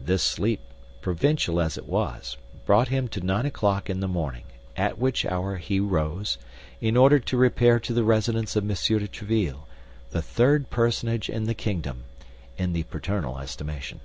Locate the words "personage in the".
10.70-11.52